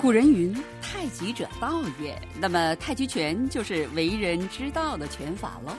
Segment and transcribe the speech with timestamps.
[0.00, 0.50] 古人云
[0.80, 5.76] ：“太极者道也。”那么，太极拳就是为人之道的拳法喽。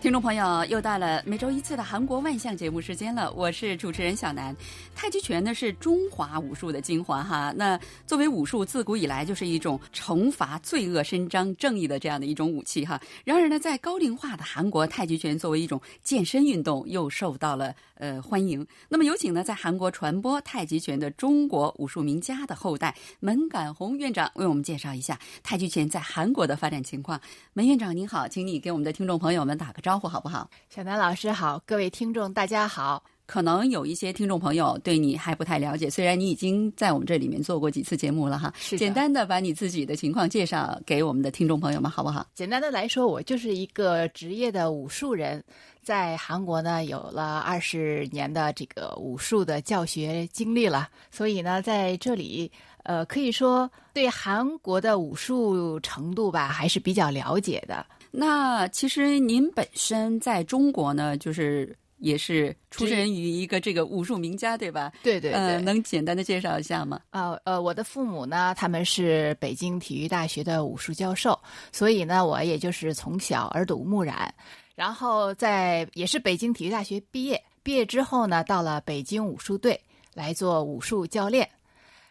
[0.00, 4.56] 听众朋友，又到了每周一次的韩国万象节目时间了，我是主持人小南。
[4.96, 12.98] 太极拳呢是中华武术的精华哈，那作为武术，自古以来就是一种惩罚罪恶、伸张正义的这样的一种武器哈。
[13.24, 18.66] 然而呢，在高龄化的韩国，太极拳作为一种健身运动，又受到了呃欢迎。
[18.88, 27.18] 那么有请呢，在韩国传播太极拳的中国武术名家的后代门杆红院长为我们介绍一下太极拳在韩国的发展情况。
[27.52, 30.10] 门院长您好，请你给我们的听众朋友们打个招呼。
[30.10, 30.50] 好不好？
[30.68, 33.04] 小南老师好，各位听众大家好。
[33.30, 38.52] 可能有一些听众朋友对你还不太了解，虽然你已经在我们这里面做过几次节目了哈。
[38.56, 42.26] 是简单的把你自己的情况介绍给我们的听众朋友们，好不好？
[42.34, 45.40] 简单的来说，我就是一个职业的武术人，
[45.80, 52.50] 在韩国呢有了二十年的这个武术的教学经历了，所以呢在这里
[52.82, 57.86] 呃可以说对韩国的武术程度吧还是比较了解的。
[58.10, 64.90] 那其实您本身在中国呢，就是也是出身于一个这个武术名家，对吧？
[65.02, 67.00] 对对对，能简单的介绍一下吗？
[67.10, 71.38] 呃呃，我的父母呢，他们是北京体育大学的武术教授，
[71.70, 74.34] 所以呢，我也就是从小耳濡目染，
[74.74, 79.78] 然后在也是北京体育大学毕业，毕业之后呢，到了北京武术队
[80.14, 81.48] 来做武术教练，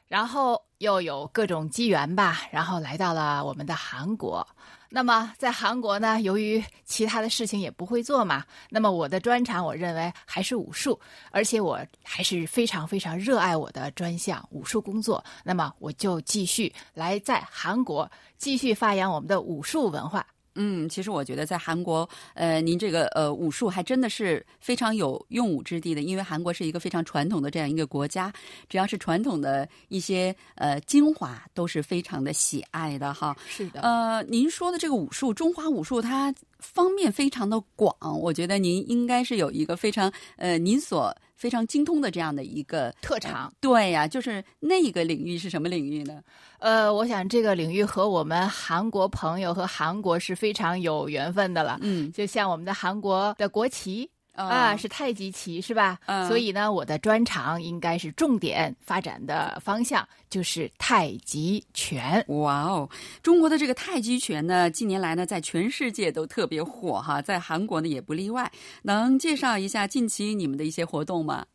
[0.08, 4.48] 然后又有各种机缘吧，然后来到了我们的韩国。
[4.92, 11.00] 那么在韩国呢，由于其他的事情也不会做嘛，那么我的专长我认为还是武术，
[11.32, 15.24] 而且我还是非常非常热爱我的专项武术工作。
[15.44, 20.26] 那么我就继续来在韩国继续发扬我们的武术文化。
[20.62, 28.32] 嗯，其实我觉得在韩国，呃，您这个呃武术还真的是非常有用武之地的，因为韩国是一个非常传统的这样一个国家，
[28.68, 33.34] 只要是传统的一些呃精华都是非常的喜爱的哈。
[33.48, 33.80] 是的。
[33.80, 41.16] 呃，您说的这个武术，中华武术它方面非常的广，我觉得您应该是有一个非常呃您所。
[41.40, 46.22] 非常精通的这样的一个特长，对呀，就是那个领域是什么领域呢？
[46.58, 51.80] 呃，我想这个领域和我们韩国朋友和韩国是非常有缘分的了。
[51.82, 54.10] 嗯，就像我们的韩国的国旗。
[54.34, 56.00] 啊，是太极旗是吧？
[56.28, 62.24] 所以呢，我的专长应该是重点发展的方向就是太极拳。
[62.30, 62.90] 哇哦，
[63.22, 68.50] 中国的这个太极拳呢，近年来呢，在全世界都特别火哈，在韩国呢也不例外。
[68.84, 71.46] 能介绍一下近期你们的一些活动吗？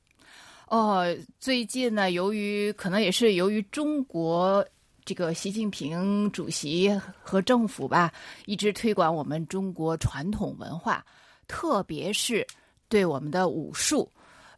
[0.69, 1.07] 哦，
[1.41, 4.63] 最近呢，由于可能也是由于中国
[5.07, 6.91] 这个习近平主席
[7.23, 8.13] 和政府吧，
[8.45, 11.03] 一直推广我们中国传统文化，
[11.49, 12.47] 特别是。
[12.95, 14.09] 对我们的武术，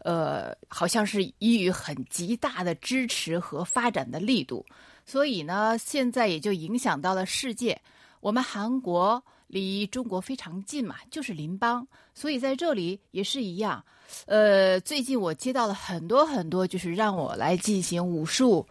[0.05, 4.63] 呃，好像是予以很极大的支持和发展的力度，
[5.07, 7.81] 所以呢，现在也就影响到了世界。
[8.21, 13.83] 我们韩国离中国非常近嘛，就是邻邦，所以在这里也是一样。
[14.27, 18.67] 呃，最近我接到了很多很多，就是让我来进行武术，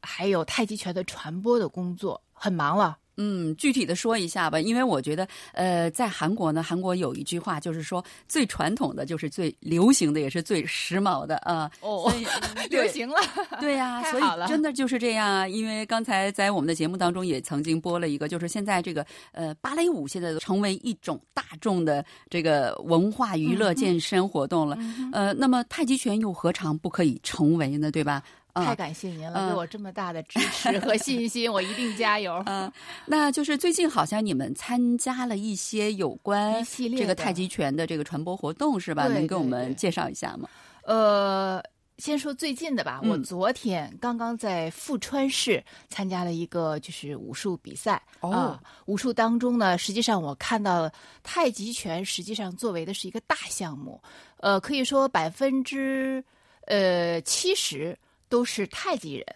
[0.00, 2.96] 还有太极拳的传播的工作，很忙了。
[3.22, 11.70] 嗯，具体的说一下吧，因为我觉得，呃，在韩国呢，韩国有一句话，就是说最传统的就是最流行的，也是最时髦的啊。
[11.82, 12.10] 哦，
[12.70, 13.16] 流行了，
[13.60, 15.46] 对呀，所以真的就是这样啊。
[15.46, 24.78] 因为刚才在我们的节目当中也曾经播了一个，就是现在这个呃芭蕾舞现在都成为一种大众的这个文化娱乐健身活动了。
[25.12, 27.90] 呃，那么太极拳又何尝不可以成为呢？
[27.90, 28.22] 对吧？
[28.54, 32.42] 太感谢您了，给我这么大的支持 和信心，我一定加油。
[32.46, 32.70] 嗯，
[33.06, 36.64] 那就是最近好像你们参加了一些有关
[36.96, 39.06] 这个太极拳的这个传播活动，是吧？
[39.08, 40.48] 能给我们介绍一下吗？
[40.82, 41.62] 呃，
[41.98, 43.00] 先说最近的吧。
[43.04, 48.02] 我昨天刚刚在富川市参加了一个就是武术比赛。
[48.20, 50.90] 哦，武术当中呢，实际上我看到
[51.22, 54.00] 太极拳实际上作为的是一个大项目。
[54.38, 56.24] 呃，可以说百分之
[56.66, 57.96] 呃七十。
[58.30, 59.26] 都是太极人，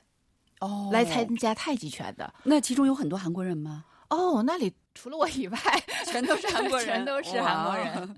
[0.60, 2.32] 哦，来参加太极拳的。
[2.42, 3.84] 那其中有很多韩国人吗？
[4.08, 5.58] 哦，那里除了我以外，
[6.06, 8.16] 全都是韩国人， 全都是韩国人。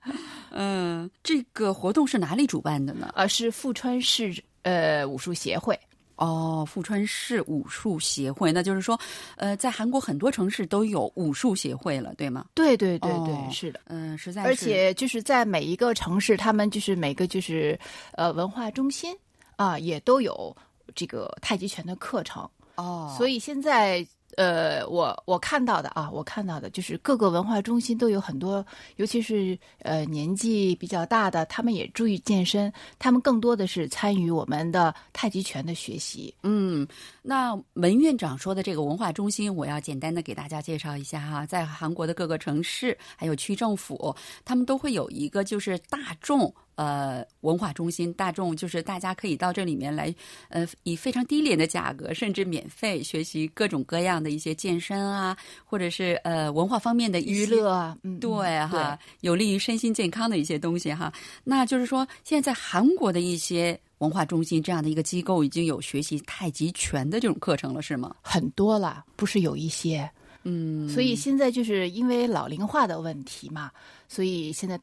[0.50, 3.11] 嗯，这个活动是哪里主办的呢？
[3.17, 4.32] 呃，是富川市
[4.62, 5.78] 呃武术协会。
[6.17, 8.99] 哦，富川市武术协会，那就是说，
[9.37, 12.46] 呃，在韩国很多城市都有武术协会了，对吗？
[12.55, 13.81] 对对对对，是的。
[13.87, 14.43] 嗯，实在。
[14.43, 17.78] 而且就是在每一个城市，他们就是每个就是
[18.12, 19.14] 呃文化中心
[19.56, 20.56] 啊，也都有。
[20.94, 24.06] 这个太极拳的课程哦，所以现在
[24.37, 28.65] 呃，我我看到的啊，我看到的就是各个文化中心都有很多，
[28.97, 36.35] 尤其是呃年纪比较大的，他们也注意健身，他们更多的是参与我们的太极拳的学习。
[36.43, 36.87] 嗯，
[37.23, 46.53] 那文院长说的这个文化中心，我要简单的给大家介绍一下哈，在韩国的各个城市还有区政府，他们都会有一个就是大众。
[46.76, 50.14] 呃，文化中心大众就是大家可以到这里面来，
[50.50, 58.31] 呃，以非常低廉的价格，甚至免费学习各种各样的一些健身啊，或者是呃文化方面的娱乐啊，嗯，对
[58.67, 61.12] 哈，有利于身心健康的一些东西哈。
[61.44, 68.14] 那就是说，现在在韩国的一些文化中心这样的一个机构，已经有学习太极拳的这种课程了，是吗？
[68.20, 70.11] 很多了，不是有一些，
[70.44, 73.70] 嗯，所以现在就是因为老龄化的问题嘛，
[74.08, 74.78] 所以现在。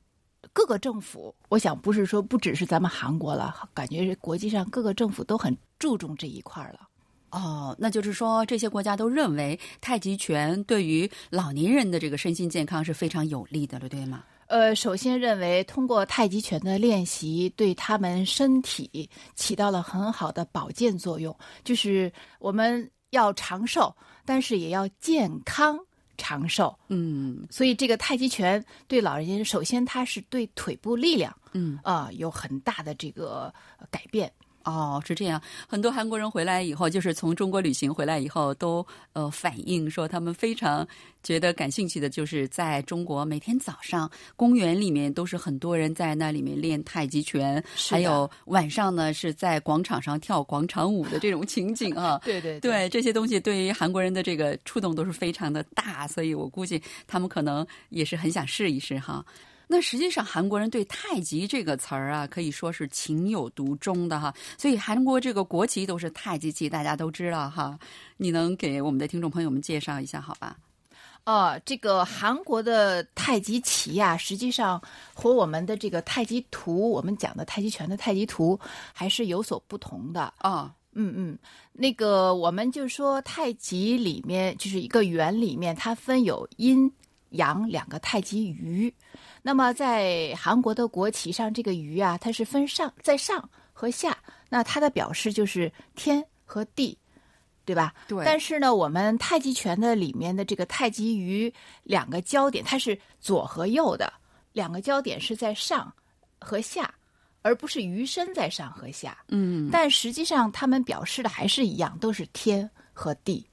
[0.54, 6.88] 各个政府，我想不是说不只是咱们韩国了，感觉国际上各个政府都很注重这一块了。
[7.32, 14.24] 哦，那就是说这些国家都认为太极拳对于老年人的这个身心健康是非常有利的了，对吗？
[14.46, 25.80] 呃，首先认为通过太极拳的练习，对他们身体起到了很好的保健作用，就是我们要长寿，但是也要健康。
[26.18, 33.54] 长寿，嗯，所以这个太极拳对老人家，首先它是对腿部力量，嗯啊，有很大的这个
[33.90, 34.32] 改变。
[34.64, 35.42] 哦，是这样。
[35.68, 40.88] 很多韩国人回来以后，就是从中国旅行回来以后，都呃反映说，他们非常
[41.22, 52.20] 觉得感兴趣的，就是在中国每天早上公园里面都是很多人在那里面练太极拳，还有晚上呢是在广场上跳广场舞的这种情景啊。
[52.26, 59.26] 对对对，这些东西对于韩国人的这个触动都是非常的大，所以我估计他们可能也是很想试一试哈。
[59.68, 64.34] 那实际上，韩国人对“太极”这个词儿啊，可以说是情有独钟的哈。
[64.58, 67.80] 所以，韩国这个国旗都是太极旗，大家都知道哈。
[68.18, 70.58] 你能给我们的听众朋友们介绍一下好吧？
[71.26, 74.82] 哦，这个韩国的太极旗呀，实际上
[75.14, 78.60] 和我们的这个太极图，我们讲的太极拳的太极图
[78.92, 80.76] 还是有所不同的啊。
[80.92, 81.38] 嗯嗯，
[81.72, 86.92] 那个我们就说太极里面就是一个圆里面，它分有阴
[87.30, 88.94] 阳两个太极鱼。
[89.46, 94.18] 那么在韩国的国旗上，这个鱼啊，它是分上在上和下，
[94.50, 96.98] 那它的表示就是天和地，
[97.66, 97.94] 对吧？
[98.08, 98.24] 对。
[98.26, 101.54] 但是呢，我们太极拳的里面的这个太极鱼
[101.84, 104.14] 两个焦点，它是左和右的，
[104.54, 105.94] 两个焦点是在上
[106.40, 106.94] 和下，
[107.42, 109.18] 而不是鱼身在上和下。
[109.28, 109.70] 嗯。
[109.70, 113.46] 但实际上，它们表示的还是一样，都是天和地。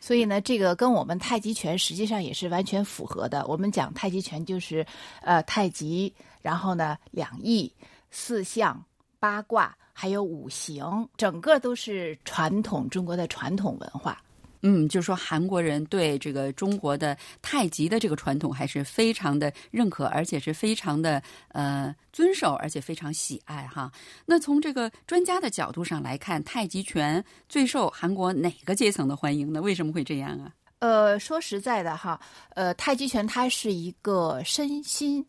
[0.00, 3.46] 所以呢，这个跟我们太极拳实际上也是完全符合的。
[3.46, 4.86] 我们讲太极拳就是，
[5.22, 7.72] 呃，太极，然后呢，两仪、
[8.10, 8.82] 四象、
[9.18, 14.22] 八卦，还有五行，整个都是传统中国的传统文化。
[14.62, 23.90] 嗯，就是说韩国人对这个中国的太极的这个传统还是非常的认可，而且是非常的呃遵守，而且非常喜爱哈。
[24.26, 29.62] 那从这个专家的角度上来看，太极拳最受韩国哪个阶层的欢迎呢？
[29.62, 30.52] 为什么会这样啊？
[30.80, 32.20] 呃，说实在的哈，
[32.50, 35.24] 呃，太极拳它是一个身心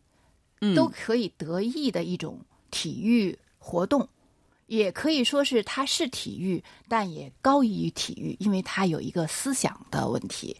[0.76, 2.40] 都可以得益的一种
[2.70, 4.08] 体育活动。
[4.70, 10.56] 也可以说是它是体育，但也高于体育，因为它有一个思想的问题。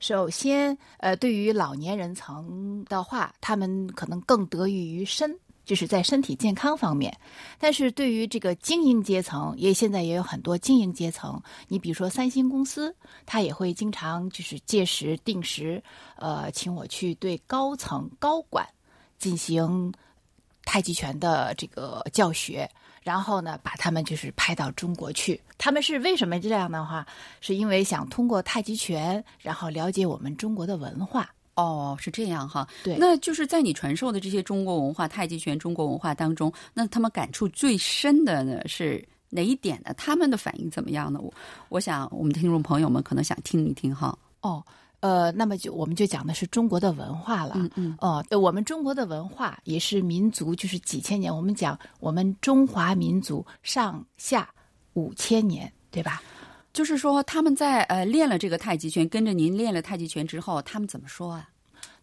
[0.00, 7.16] 首先，呃，对于老年人层的话，他们可能更得益于身，就是在身体健康方面。
[7.56, 11.40] 但是对于这个精英阶层，也现在也有很多精英阶层。
[11.68, 12.92] 你比如说三星公司，
[13.24, 15.80] 他也会经常就是届时定时，
[16.16, 18.68] 呃，请我去对高层高管
[19.20, 19.94] 进行
[20.64, 22.68] 太极拳的这个教学。
[23.02, 25.40] 然后呢，把他们就是派到中国去。
[25.58, 27.06] 他们是为什么这样的话？
[27.40, 31.28] 是因为想通过太极拳，然后了解我们中国的文化。
[31.54, 32.66] 哦，是这样哈。
[32.82, 39.92] 对，那就是在你传授的这些中国文化、太极拳中国文化当中，那他们感触最深的呢是哪一点呢？
[39.94, 41.20] 他们的反应怎么样呢？
[41.20, 41.34] 我
[41.68, 44.16] 我想我们听众朋友们可能想听一听哈。
[44.40, 44.64] 哦。
[45.02, 47.54] 呃，那么就我们就讲的是中国的文化了。
[47.56, 47.96] 嗯嗯。
[48.00, 51.34] 哦，我们中国的文化也是民族，就是几千年。
[51.34, 54.48] 我们讲我们中华民族上下
[54.92, 56.22] 五千年，对吧？
[56.72, 61.48] 就是说他们在呃练了这个太极拳，跟着您练了太极拳之后，他们怎么说啊？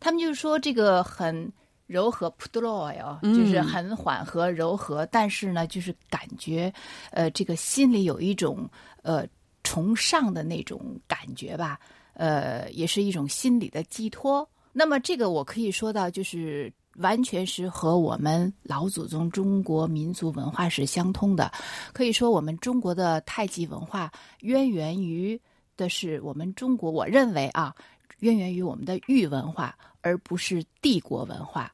[0.01, 1.50] 他们就是说这个很
[1.88, 6.72] 柔和，普多罗哟，就是很缓和柔和，但是呢，就是感觉
[7.12, 8.70] 呃这个心里有一种
[9.03, 9.25] 呃
[9.63, 11.79] 崇尚的那种感觉吧。
[12.20, 14.46] 呃，也是一种心理的寄托。
[14.74, 21.50] 那么，这个我可以说到，就是完全是和我们老祖宗中国民族文化是相通的。
[21.94, 24.12] 可以说，我们中国的太极文化
[24.42, 25.40] 渊源于
[25.78, 27.74] 的是我们中国，我认为啊，
[28.20, 31.72] 渊源于我们的玉文化，而不是帝国文化。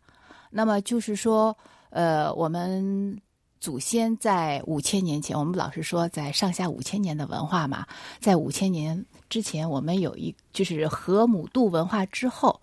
[0.52, 1.58] 那么就是说，
[1.90, 3.20] 呃，我们
[3.60, 7.86] 祖先在五千年前，我们老是说在上下五千年的文化嘛，
[8.20, 12.60] 在五千年之前，我们有一就是河姆渡文化之后。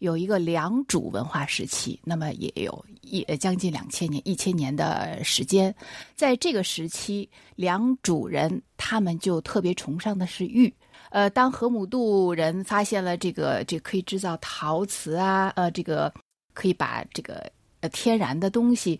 [0.00, 5.74] 有一个良渚文化时期，那么也有一将近两千年、一千年的时间。
[6.16, 10.72] 在这个时期，良渚人他们就特别崇尚的是玉。
[11.10, 16.10] 呃，当河姆渡人发现了这个，这可以制造陶瓷啊，呃，这个
[16.54, 18.98] 可以把这个呃天然的东西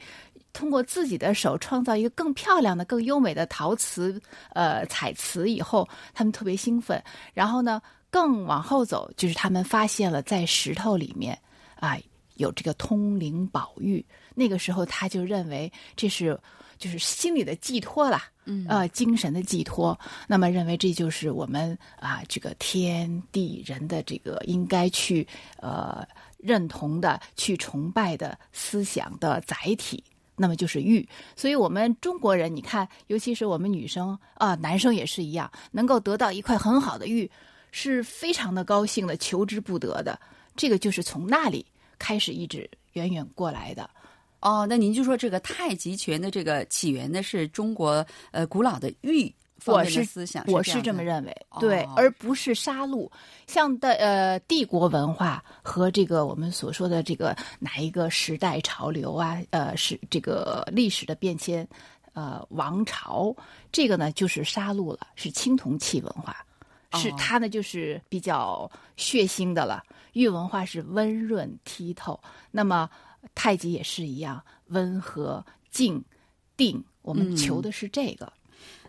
[0.52, 4.20] 通过自己的手创造一个更漂亮的、更优美的陶瓷
[4.54, 7.02] 呃彩瓷以后，他们特别兴奋。
[7.34, 7.80] 然后呢？
[8.12, 11.38] 更往后走，就是他们发现了在石头里面
[11.76, 11.96] 啊
[12.34, 14.04] 有这个通灵宝玉。
[14.34, 16.36] 那个时候他就认为这是
[16.76, 19.96] 就是心里的寄托啦，嗯，呃，精神的寄托。
[20.26, 25.24] 那么认为这就是我们啊这个天地人的这个应该去
[25.58, 26.04] 呃
[26.36, 30.02] 认同的、去崇拜的思想的载体。
[30.40, 31.06] 那么就是玉。
[31.36, 37.30] 所以我们中国人，你看，尤其是我们女生啊，男生也是一样，能够得到一块很好的玉。
[37.72, 40.18] 是非常的高兴的，求之不得的。
[40.56, 41.64] 这个就是从那里
[42.00, 43.88] 开始一直远远过来的。
[44.40, 49.32] 哦，那您就说这个太极拳的这个起源呢，是中国呃古老的玉
[49.66, 53.10] 我是思想，我是这么认为，对，而不是杀戮。
[53.46, 61.66] 像的呃帝国文化和这个我们所说的这个哪一个时代潮流啊，呃是这个历史的变迁，
[62.12, 63.34] 呃王朝
[63.72, 66.36] 这个呢就是杀戮了，是青铜器文化。
[66.94, 69.80] 是它呢，就是比较血腥的了。
[70.12, 72.90] 玉文化是温润剔透，那么
[73.32, 76.04] 太极也是一样，温和静
[76.56, 76.82] 定。
[77.02, 78.32] 我们求的是这个。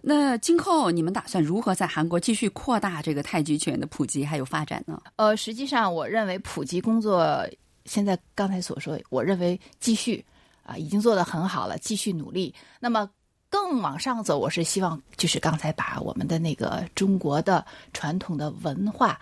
[0.01, 5.01] 那今后你们打算如何在韩国继续扩大这个太极拳的普及还有发展呢？
[5.15, 7.48] 呃，实际上我认为普及工作
[7.86, 10.25] 现在刚才所说，我认为继续
[10.63, 12.53] 啊已经做得很好了，继续努力。
[12.79, 13.10] 那么。
[13.53, 19.20] 更往上走，我是希望就是刚才把我们的那个中国的传统的文化，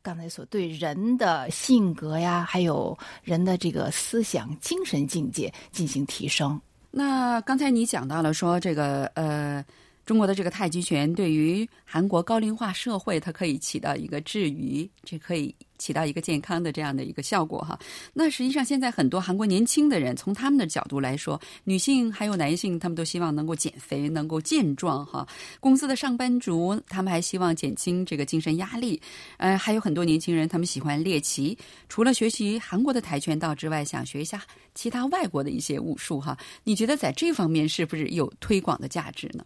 [0.00, 6.58] 刚才所对人的性格呀，还有人的这个思想、精神境界进行提升。
[6.90, 9.62] 那刚才你讲到了说这个呃。
[10.08, 17.78] 中国的这个太极拳对于韩国高龄化社会，它可以起到一个治愈，这可以起到一个健康的这样的一个效果哈。
[18.14, 25.28] 那实际上现在很多韩国年轻的人，从他们的角度来说，女性还有男性，他们都希望能够减肥，能够健壮哈。
[25.60, 28.98] 公司的上班族，他们还希望减轻这个精神压力。
[29.36, 31.54] 呃，还有很多年轻人，他们喜欢猎奇，
[31.90, 34.42] 除了学习韩国的跆拳道之外，想学一下
[34.74, 36.34] 其他外国的一些武术哈。
[36.64, 39.44] 你觉得在这方面是不是有推广的价值呢？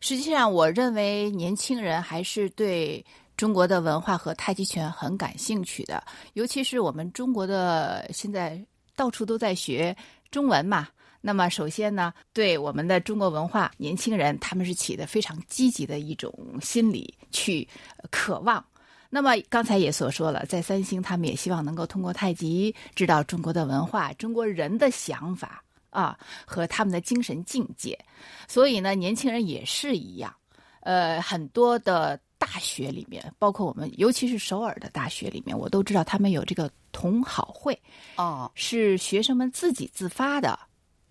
[0.00, 3.04] 实际上，我认为年轻人还是对
[3.36, 6.02] 中国的文化和太极拳很感兴趣的。
[6.34, 8.60] 尤其是我们中国的现在
[8.96, 9.96] 到处都在学
[10.30, 10.88] 中文嘛。
[11.20, 16.32] 那么，首先呢，对我们的中国文化，年轻人他们是起的非常积极的一种
[16.62, 17.66] 心理去
[18.10, 18.64] 渴望。
[19.10, 25.64] 那么刚才也所说了，在三星，他们也希望能够通过太极知道中国的文化、中国人的想法。
[25.90, 27.98] 啊，和他们的精神境界，
[28.46, 30.34] 所以呢，年轻人也是一样。
[30.80, 37.78] 呃，很多的大学里面，包括我们，尤其是首尔的大学里面，我都知道他们有这个同好会。
[38.16, 40.58] 哦，是学生们自己自发的，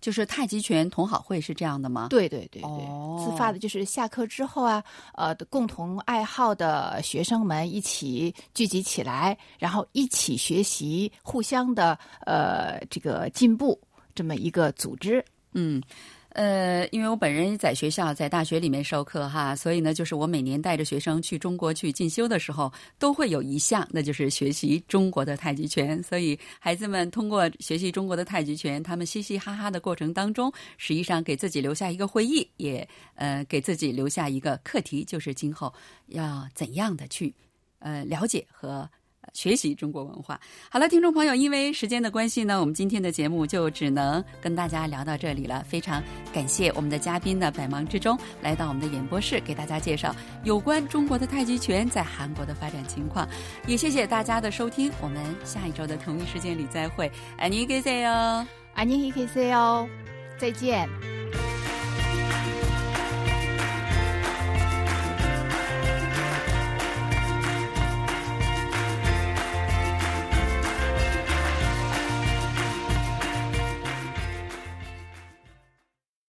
[0.00, 2.08] 就是太极拳同好会是这样的吗？
[2.10, 4.82] 对对对对，自发的，就是下课之后啊，
[5.14, 13.78] 呃，共同爱好的学生们一起聚集起来，然后一起学习，互相的呃这个进步。
[14.18, 15.80] 这么一个组织，嗯，
[16.30, 26.02] 呃，因为我本人在学校在大学里面授课哈，所以呢，就是我每年带着学生去中国去进修的时候，都会有一项，那就是学习中国的太极拳。
[26.02, 35.72] 所以孩子们通过学习中国的太极拳，他们嘻嘻哈哈的过程当中，实际上给自己留下一个回忆，也呃给自己留下一个课题，就是今后
[36.06, 37.32] 要怎样的去
[37.78, 38.90] 呃了解和。
[39.37, 40.39] 学习中国文化。
[40.69, 45.63] 好了，听众朋友，因为时间的关系呢，我们今天的节目就只能跟大家聊到这里了。
[45.67, 46.03] 非常
[46.33, 53.27] 感谢我们的嘉宾呢，百忙之中来到我们的演播室，给大家介绍有关中国的太极拳在韩国的发展情况。
[53.65, 57.09] 也谢谢大家的收听，我们下一周的同一时间里再会。
[57.39, 59.87] 안녕히계세 요， 안녕히계세 요，
[60.37, 61.16] 再见。